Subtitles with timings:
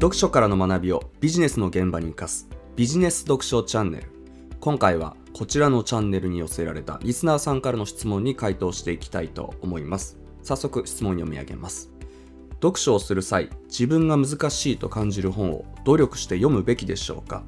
[0.00, 2.48] 読書からの学びをビジネスの現場に生かす。
[2.74, 4.06] ビジネス読書チャンネル。
[4.58, 10.18] 今回はこちらのチャンネルに寄せられたリスナーさんからの質問に回答していきたいと思います。
[10.42, 11.90] 早速質問読み上げます。
[12.62, 17.42] 読書をする際自分が難しいと感じる本を努力して読むべきでしょうか？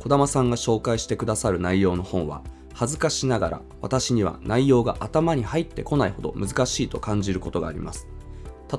[0.00, 2.42] 児玉さんが紹介してくださる内容の本は
[2.72, 8.08] 恥ずかしながら私には内容が頭に入ってこないほど難しいと感じることがあります。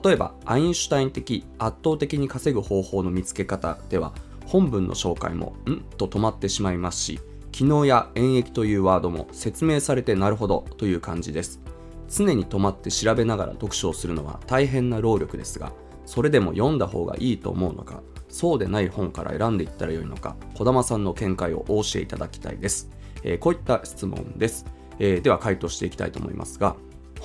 [0.04, 4.14] 例えばアインシュタイン的圧倒的に稼ぐ方法の見つけ方では
[4.46, 5.82] 本文の紹介もん？
[5.98, 7.20] と止まってしまいますし
[7.52, 11.62] 機能や演繹というワードも説明されてなるほどという感じです。
[12.08, 15.74] 常に止まって調べながら読書をするのは大変な労力ですが
[16.06, 22.92] それでも読んだ方がいいと思うのかそうでない本から選んでいったらよいのか児玉さんの見解をお教えいただきたいです、
[23.24, 24.66] えー、こういった質問です、
[25.00, 26.76] えー、では回答していきたいと思いますが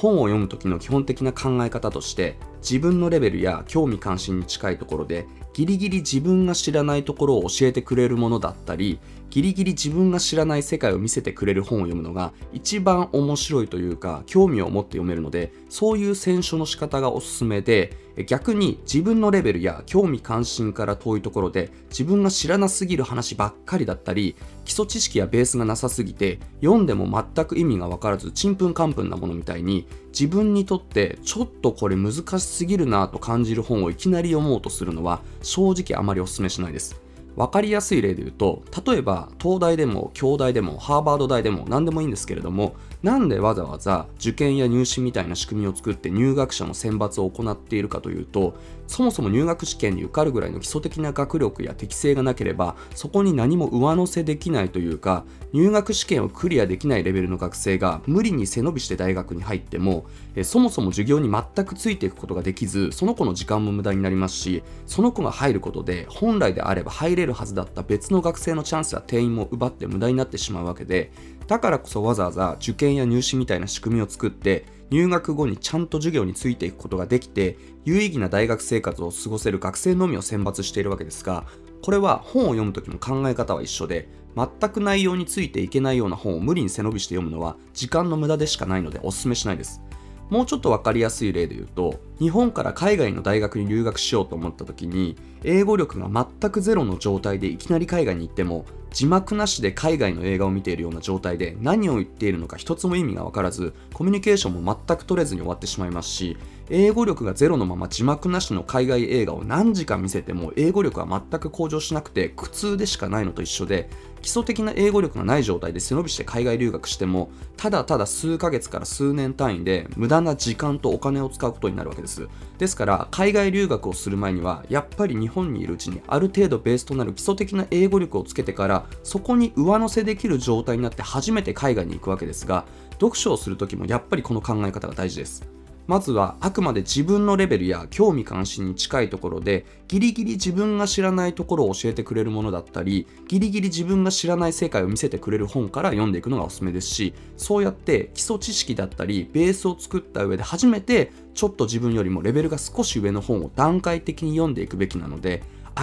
[0.01, 8.99] 本を読む時の基本的な考え方として自分のレベルや興味関心に近いところでギリギリ自分が知らないところを教えてくれるものだったり
[9.31, 37.10] ギリギリ自分が知らない世界を見せてくれる本を読むのが一番面白いというか興味を持って読めるのでそういう選書の仕方がおすすめで逆に自分のレベルや興味関心から遠いところで自分が知らなすぎる話ばっかりだったり基礎知識やベースがなさすぎて読んでも全く意味が分からずちんぷんかんぷんなものみたいに自分にとってちょっとこれ難しすぎるなと感じる本をいきなり読もうとするのは正直あまりお勧めしないです。
[37.37, 48.55] 分かりやすい例で言うと例えば東大でも京大でもハーバード大でも何でもいいんですけれどもなんでわざわざ受験や入試みたいな仕組みを作って入学者の選抜を行っているかというと
[48.87, 71.12] そもそも入学試験に受かるぐらいの基礎的な学力や適性がなければそこに何も上乗せできないというか入学試験をクリアできないレベルの学生が無理に背伸びして大学に入ってもえそもそも授業に全くついていくことができずその子の時間も無駄になりますしその子が入ることで本来であれば入れるはずだった別の学生のチャンスや定員も奪って無駄になってしまうわけで
[71.47, 81.45] だからこそわざわざ受験や入試みたいな仕組みを作って入学後にちゃんと授業についていくことができて有意義な大学生活を過ごせる学生のみを選抜しているわけですが
[81.83, 89.83] これは本を読む時の考え方は一緒で全く内容についていけないような本を無理に背伸びして読むのは時間の無駄でしかないのでお勧めしないです。
[90.31, 106.37] もうちょっと分かりやすい例で言うと日本から海外の大学に留学しようと思った時に英語力が全くゼロの状態でいきなり海外に行っても字幕なしで海外の映画を見ているような状態で何を言っているのか一つも意味が分からずコミュニケーションも全く取れずに終わってしまいますし
[106.69, 113.89] 英語力がゼロのまま字幕なしの海外映画を何時間見せても英語力は全く向上しなくて苦痛でしかないのと一緒で
[114.23, 122.09] 基礎的な英語力がない状態で背伸びして海外留学してもただただ数ヶ月から数年単位で無駄な時間とお金を使うことになるわけです。
[122.59, 122.76] です。
[122.76, 135.59] から海外留学をする前にはやっぱり日本にいるうちにある程度ベースとなる基礎的な英語力をつけてからそこに上乗せできる状態になって初めて海外に行くわけですが読書をする時もやっぱりこの考え方が大事です。
[135.91, 155.43] まずはあくまで自分のレベルや興味関心に近いところでギリギリ自分が知らないところを教えてくれるものだったりギリギリ自分が知らない世界を見せてくれる本から読んでいくのがおすすめですしそうやって基礎知識だったりベースを作った上で初めてちょっと自分よりもレベルが少し上の本を段階的に読んでいくべきなので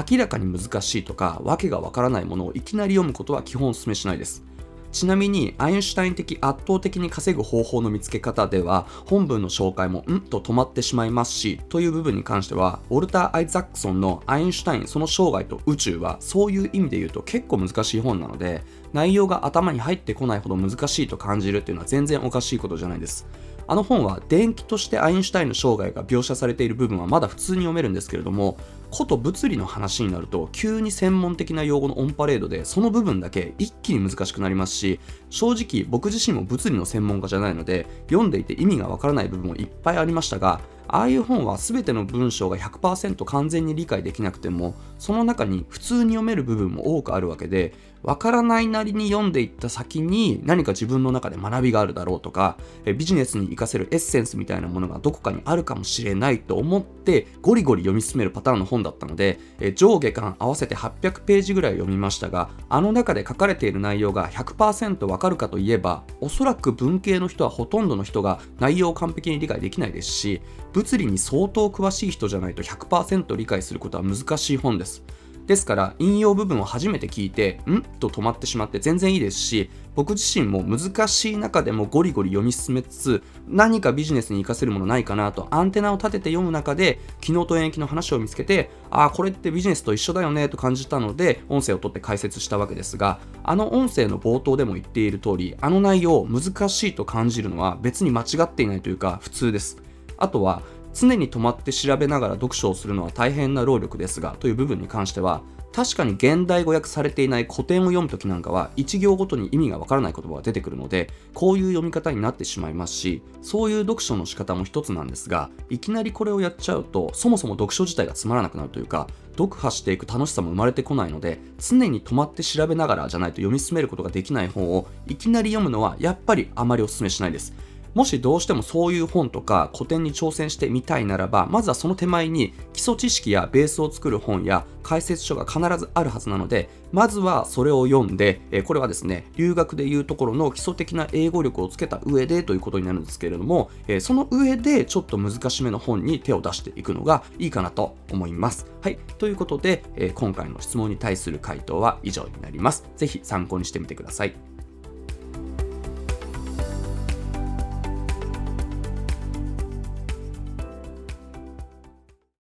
[0.09, 4.45] 明らかに難しいとか訳がわからないものをいきなり読むことは基本お勧めしないです。
[4.91, 23.27] ちなみにアインシュタイン的圧倒的に稼ぐ方法の見つけ方では本文の紹介もんと止まってしまいますしという部分に関してはウォルター・アイザックソンのアインシュタインその生涯と宇宙はそういう意味で言うと結構難しい本なので内容が頭に入ってこないほど難しいと感じるっていうのは全然おかしいことじゃないです。
[23.69, 28.57] あの本は電気としてアインシュタインの生涯が描写されている部分はまだ普通に読めるんですけれども
[28.89, 59.39] こと物理の話になると急に専門的な用語のオンパレードでその部分だけ一気に難しくなりますし正直僕自身も物理の専門家じゃないので読んでいて意味がわからない部分もいっぱいありましたがああいう本は全ての文章が100%完全に理解できなくてもその中に普通に読める部分も多くあるわけでわからないなりに読んでいった先に何か自分の中で学びがあるだろうとかビジネスに活かせるエッセンスみたいなものがどこかにあるかもしれないと思ってゴリゴリ読み進めるパターンの本だったので
[59.75, 70.41] 上下巻合わせて800ページぐらい読みましたがあの中で書かれている内容が100%わかるかといえばおそらく文系の人はほとんどの人が内容を完璧に理解できないですし
[70.73, 75.03] 物理に相当詳しい人じゃないと100%理解することは難しい本です。
[75.47, 77.81] ですから引用部分を初めて聞いてん？
[77.81, 99.81] と止まってしまって全然いいですし僕自身も難しい中でもゴリゴリ読み進めつつ何かビジネスに活かせるものないかなとアンテナを立てて読む中で機能と延期の話を見つけてああこれってビジネスと一緒だよねと感じたので音声を取って解説したわけですがあの音声の冒頭でも言っている通りあの内容難しいと感じるのは別に間違っていないというか普通です。
[100.19, 100.63] あとは
[100.97, 127.53] 常に止まって調べながら読書をするのは大変な労力ですがという部分に関しては確かに現代語訳されていない古典を読むときなんかは1行ごとに意味がわからない言葉が出てくるのでこういう読み方になってしまいますしそういう読書の仕方も一つなんですがいきなりこれをやっちゃうとそもそも読書自体がつまらなくなるというか読破していく楽しさも生まれてこないので常に止まって調べながらじゃないと読み進めることができない本をいきなり読むのはやっぱりあまりお勧めしないです。
[127.97, 148.67] もしどうしてもそういう本とか古典に挑戦してみたいならば、まずはその手前に基礎知識やベースを作る本や解説書が必ずあるはずなので、まずはそれを読んで、えこれはですね、留学でいうところの基礎的な英語力をつけた上でということになるんですけれども、えその上でちょっと難しめの本に手を出していくのがいいかなと思います。
[148.83, 148.99] はい。
[149.17, 152.85] ということで、え今回の質問に対する回答は以上になります。
[152.95, 154.56] ぜひ参考にしてみてください。